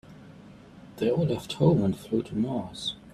They 0.97 1.11
all 1.11 1.27
left 1.27 1.53
home 1.53 1.83
and 1.83 1.95
flew 1.95 2.23
to 2.23 2.35
Mars. 2.35 2.95